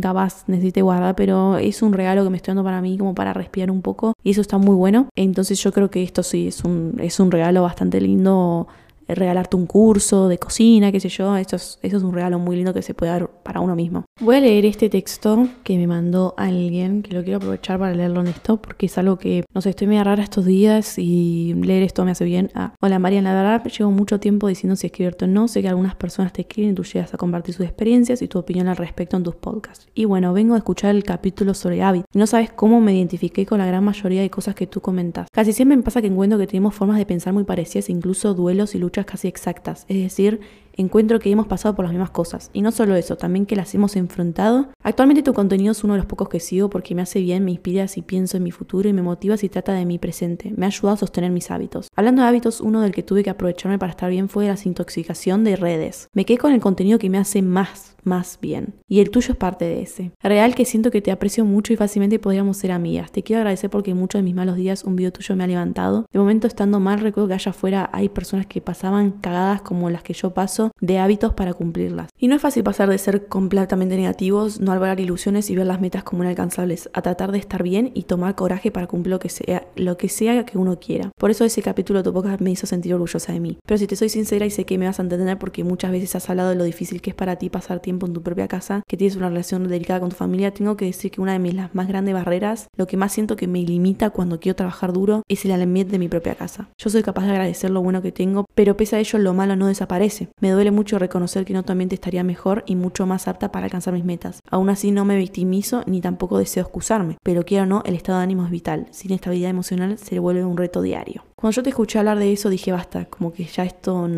[0.00, 3.33] capaz necesite guardar, pero es un regalo que me estoy dando para mí como para
[3.33, 5.09] respirar un poco y eso está muy bueno.
[5.14, 8.66] Entonces yo creo que esto sí es un, es un regalo bastante lindo
[9.08, 12.56] regalarte un curso de cocina, qué sé yo, eso es, eso es un regalo muy
[12.56, 14.04] lindo que se puede dar para uno mismo.
[14.20, 18.20] Voy a leer este texto que me mandó alguien, que lo quiero aprovechar para leerlo
[18.20, 21.82] en esto, porque es algo que, no sé, estoy media rara estos días y leer
[21.82, 22.50] esto me hace bien.
[22.54, 25.68] Ah, hola Marian, la verdad llevo mucho tiempo diciendo si escribirte o no, sé que
[25.68, 28.76] algunas personas te escriben y tú llegas a compartir sus experiencias y tu opinión al
[28.76, 29.86] respecto en tus podcasts.
[29.94, 32.08] Y bueno, vengo a escuchar el capítulo sobre hábitos.
[32.14, 35.28] No sabes cómo me identifiqué con la gran mayoría de cosas que tú comentas.
[35.32, 38.74] Casi siempre me pasa que encuentro que tenemos formas de pensar muy parecidas, incluso duelos
[38.74, 40.40] y luchas casi exactas, es decir,
[40.76, 42.50] encuentro que hemos pasado por las mismas cosas.
[42.52, 44.68] Y no solo eso, también que las hemos enfrentado.
[44.82, 47.52] Actualmente tu contenido es uno de los pocos que sigo porque me hace bien, me
[47.52, 50.52] inspira si pienso en mi futuro y me motiva si trata de mi presente.
[50.56, 51.88] Me ha ayudado a sostener mis hábitos.
[51.94, 55.44] Hablando de hábitos, uno del que tuve que aprovecharme para estar bien fue la desintoxicación
[55.44, 56.08] de redes.
[56.12, 58.74] Me quedé con el contenido que me hace más más bien.
[58.87, 60.12] Y el tuyo es parte de ese.
[60.22, 63.10] Real que siento que te aprecio mucho y fácilmente podríamos ser amigas.
[63.10, 66.06] Te quiero agradecer porque muchos de mis malos días un video tuyo me ha levantado.
[66.12, 70.02] De momento estando mal recuerdo que allá afuera hay personas que pasaban cagadas como las
[70.02, 72.11] que yo paso de hábitos para cumplirlas.
[72.18, 75.81] Y no es fácil pasar de ser completamente negativos, no albergar ilusiones y ver las
[75.81, 79.29] metas como inalcanzables, a tratar de estar bien y tomar coraje para cumplir lo que
[79.29, 81.11] sea, lo que sea que uno quiera.
[81.18, 83.59] Por eso ese capítulo de tu me hizo sentir orgullosa de mí.
[83.66, 86.14] Pero si te soy sincera y sé que me vas a entender porque muchas veces
[86.16, 88.83] has hablado de lo difícil que es para ti pasar tiempo en tu propia casa,
[88.88, 91.55] que tienes una relación delicada con tu familia, tengo que decir que una de mis
[91.55, 95.22] las más grandes barreras, lo que más siento que me limita cuando quiero trabajar duro,
[95.29, 96.68] es el ambiente de mi propia casa.
[96.79, 99.57] Yo soy capaz de agradecer lo bueno que tengo, pero pese a ello lo malo
[99.57, 100.29] no desaparece.
[100.40, 103.66] Me duele mucho reconocer que en otro ambiente estaría mejor y mucho más apta para
[103.66, 104.40] alcanzar mis metas.
[104.50, 108.18] Aún así no me victimizo ni tampoco deseo excusarme, pero quiero o no, el estado
[108.18, 108.86] de ánimo es vital.
[108.90, 111.24] Sin estabilidad emocional se vuelve un reto diario.
[111.36, 114.08] Cuando yo te escuché hablar de eso dije basta, como que ya esto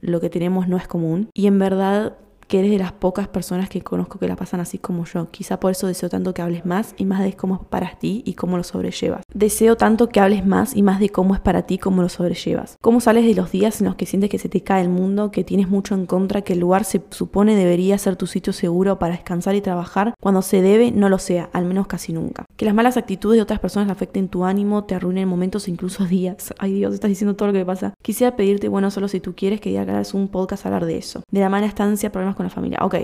[0.00, 1.28] lo que tenemos no es común.
[1.34, 2.16] Y en verdad
[2.46, 5.30] que eres de las pocas personas que conozco que la pasan así como yo.
[5.30, 8.22] Quizá por eso deseo tanto que hables más y más de cómo es para ti
[8.24, 9.22] y cómo lo sobrellevas.
[9.32, 12.08] Deseo tanto que hables más y más de cómo es para ti y cómo lo
[12.08, 12.76] sobrellevas.
[12.80, 15.30] Cómo sales de los días en los que sientes que se te cae el mundo,
[15.30, 18.98] que tienes mucho en contra, que el lugar se supone debería ser tu sitio seguro
[18.98, 22.44] para descansar y trabajar, cuando se debe no lo sea, al menos casi nunca.
[22.56, 26.04] Que las malas actitudes de otras personas afecten tu ánimo, te arruinen momentos e incluso
[26.06, 26.54] días.
[26.58, 27.94] Ay Dios, estás diciendo todo lo que pasa.
[28.02, 31.22] Quisiera pedirte, bueno, solo si tú quieres que hagas un podcast a hablar de eso.
[31.30, 32.78] De la mala estancia, problemas con la familia.
[32.82, 32.94] Ok,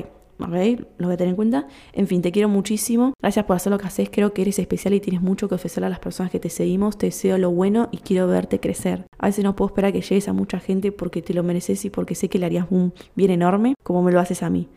[0.40, 1.66] ok, lo voy a tener en cuenta.
[1.92, 3.14] En fin, te quiero muchísimo.
[3.20, 4.08] Gracias por hacer lo que haces.
[4.10, 6.98] Creo que eres especial y tienes mucho que ofrecerle a las personas que te seguimos.
[6.98, 9.06] Te deseo lo bueno y quiero verte crecer.
[9.18, 11.90] A veces no puedo esperar que llegues a mucha gente porque te lo mereces y
[11.90, 14.68] porque sé que le harías un bien enorme como me lo haces a mí.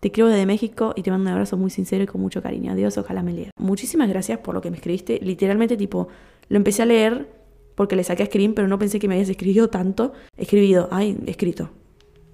[0.00, 2.72] Te quiero desde México y te mando un abrazo muy sincero y con mucho cariño.
[2.72, 3.50] Adiós, ojalá me leas.
[3.58, 5.18] Muchísimas gracias por lo que me escribiste.
[5.22, 6.06] Literalmente, tipo,
[6.48, 7.28] lo empecé a leer
[7.74, 10.12] porque le saqué a screen, pero no pensé que me habías escrito tanto.
[10.36, 11.70] Escribido, ay, escrito.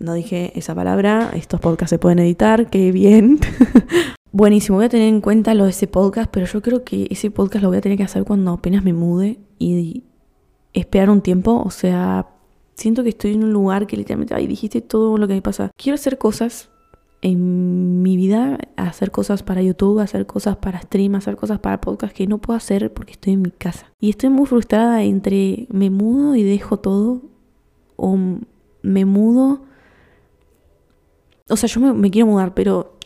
[0.05, 3.41] No dije esa palabra, estos podcasts se pueden editar, qué bien.
[4.33, 7.31] Buenísimo, voy a tener en cuenta lo de ese podcast, pero yo creo que ese
[7.31, 10.05] podcast lo voy a tener que hacer cuando apenas me mude y
[10.75, 12.27] esperar un tiempo, o sea,
[12.75, 15.71] siento que estoy en un lugar que literalmente, ay, dijiste todo lo que me pasa.
[15.75, 16.69] Quiero hacer cosas
[17.23, 22.15] en mi vida, hacer cosas para YouTube, hacer cosas para stream, hacer cosas para podcast
[22.15, 23.91] que no puedo hacer porque estoy en mi casa.
[24.01, 27.23] Y estoy muy frustrada entre me mudo y dejo todo
[27.97, 28.19] o
[28.83, 29.63] me mudo.
[31.55, 32.99] O sea, yo me, quiero mudar, pero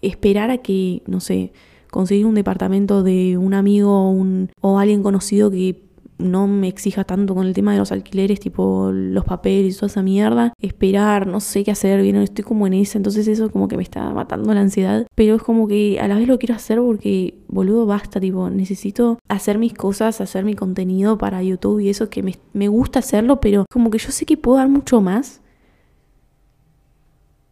[0.00, 1.52] esperar a que, no sé,
[1.90, 5.82] conseguir un departamento de un amigo un, o alguien conocido que
[6.18, 9.88] no me exija tanto con el tema de los alquileres, tipo los papeles y toda
[9.88, 10.52] esa mierda.
[10.60, 13.82] Esperar, no sé qué hacer, bien, estoy como en esa, entonces eso como que me
[13.82, 15.04] está matando la ansiedad.
[15.16, 19.18] Pero es como que a la vez lo quiero hacer porque, boludo, basta, tipo, necesito
[19.28, 23.40] hacer mis cosas, hacer mi contenido para YouTube y eso que me, me gusta hacerlo,
[23.40, 25.42] pero como que yo sé que puedo dar mucho más,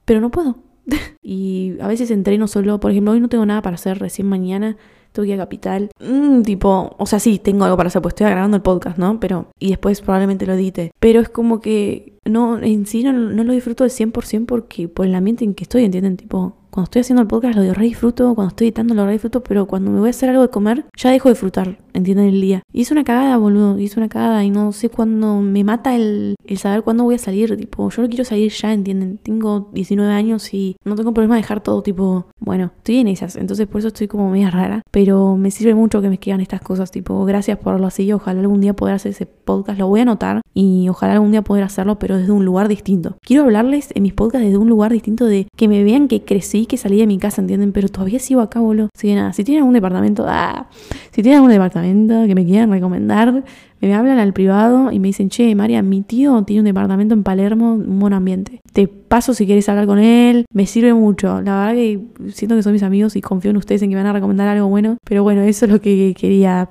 [0.04, 0.56] pero no puedo.
[1.22, 4.76] y a veces entreno solo, por ejemplo, hoy no tengo nada para hacer, recién mañana
[5.14, 5.90] tengo que ir a Capital.
[6.00, 9.20] Mm, tipo, o sea, sí, tengo algo para hacer, pues estoy grabando el podcast, ¿no?
[9.20, 10.90] Pero, y después probablemente lo edite.
[10.98, 15.06] Pero es como que, no, en sí no, no lo disfruto del 100% porque por
[15.06, 16.16] el ambiente en que estoy, ¿entienden?
[16.16, 19.44] Tipo, cuando estoy haciendo el podcast lo re disfruto, cuando estoy editando lo re disfruto,
[19.44, 22.26] pero cuando me voy a hacer algo de comer, ya dejo de disfrutar, ¿entienden?
[22.26, 22.62] El día.
[22.72, 25.94] Y es una cagada, boludo, y es una cagada y no sé cuándo me mata
[25.94, 29.18] el, saber cuándo voy a salir, tipo, yo no quiero salir ya, ¿entienden?
[29.18, 33.36] Tengo 19 años y no tengo problema de dejar todo, tipo, bueno, estoy en esas,
[33.36, 36.60] entonces por eso estoy como media rara, pero me sirve mucho que me escriban estas
[36.60, 40.00] cosas, tipo, gracias por lo así, ojalá algún día poder hacer ese podcast, lo voy
[40.00, 43.16] a anotar y ojalá algún día poder hacerlo, pero desde un lugar distinto.
[43.22, 46.63] Quiero hablarles en mis podcasts desde un lugar distinto de que me vean que crecí,
[46.66, 47.72] que salí de mi casa, ¿entienden?
[47.72, 48.88] Pero todavía sigo acá, boludo.
[48.94, 50.68] Así que nada, si tienen algún departamento, ah,
[51.10, 53.44] si tienen algún departamento que me quieran recomendar,
[53.80, 57.22] me hablan al privado y me dicen, che, María, mi tío tiene un departamento en
[57.22, 58.60] Palermo, un buen ambiente.
[58.72, 61.40] Te paso si quieres hablar con él, me sirve mucho.
[61.42, 62.00] La verdad que
[62.32, 64.48] siento que son mis amigos y confío en ustedes en que me van a recomendar
[64.48, 64.96] algo bueno.
[65.04, 66.70] Pero bueno, eso es lo que quería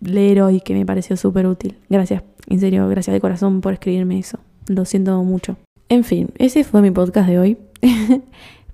[0.00, 1.76] leer hoy, que me pareció súper útil.
[1.88, 4.38] Gracias, en serio, gracias de corazón por escribirme eso.
[4.68, 5.56] Lo siento mucho.
[5.88, 7.58] En fin, ese fue mi podcast de hoy.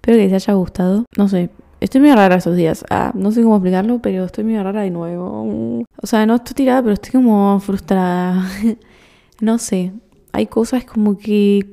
[0.02, 1.04] Espero que les haya gustado.
[1.16, 2.84] No sé, estoy muy rara estos días.
[2.90, 5.84] Ah, no sé cómo explicarlo, pero estoy muy rara de nuevo.
[6.02, 8.44] O sea, no estoy tirada, pero estoy como frustrada.
[9.40, 9.92] no sé.
[10.32, 11.68] Hay cosas como que.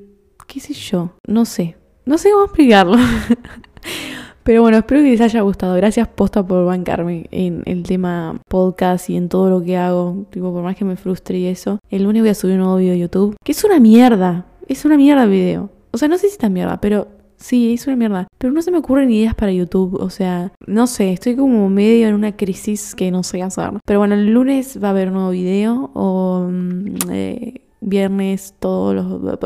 [0.46, 1.13] ¿Qué sé yo?
[1.28, 1.76] No sé.
[2.06, 2.98] No sé cómo explicarlo.
[4.44, 5.76] Pero bueno, espero que les haya gustado.
[5.76, 10.28] Gracias posta por bancarme en el tema podcast y en todo lo que hago.
[10.32, 11.80] Tipo, por más que me frustre y eso.
[11.89, 13.36] El lunes voy a subir un nuevo video de YouTube.
[13.44, 14.46] Que es una mierda.
[14.68, 15.70] Es una mierda el video.
[15.92, 18.28] O sea, no sé si está mierda, pero Sí, es una mierda.
[18.38, 19.95] Pero no se me ocurren ideas para YouTube.
[19.95, 23.71] O sea, no sé, estoy como medio en una crisis que no sé hacer.
[23.86, 25.91] Pero bueno, el lunes va a haber un nuevo video.
[25.93, 29.39] O mm, eh, viernes, todos los,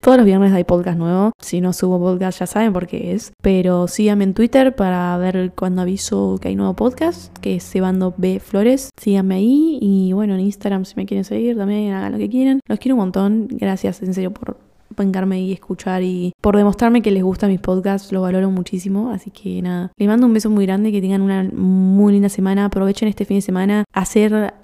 [0.00, 1.32] todos los viernes hay podcast nuevo.
[1.38, 3.32] Si no subo podcast ya saben por qué es.
[3.42, 8.14] Pero síganme en Twitter para ver cuando aviso que hay nuevo podcast, que es Cebando
[8.16, 8.90] B Flores.
[8.98, 12.60] Síganme ahí y bueno, en Instagram si me quieren seguir también hagan lo que quieran.
[12.66, 13.48] Los quiero un montón.
[13.50, 14.56] Gracias en serio por
[14.96, 19.10] bancarme y escuchar y por demostrarme que les gustan mis podcasts, lo valoro muchísimo.
[19.10, 22.66] Así que nada, les mando un beso muy grande, que tengan una muy linda semana.
[22.66, 24.54] Aprovechen este fin de semana a hacer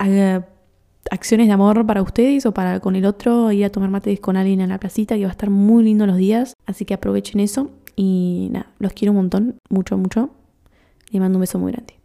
[1.11, 4.37] acciones de amor para ustedes o para con el otro, ir a tomar mates con
[4.37, 6.55] alguien en la placita, que va a estar muy lindo los días.
[6.67, 10.31] Así que aprovechen eso y nada, los quiero un montón, mucho, mucho.
[11.11, 12.00] Les mando un beso muy grande.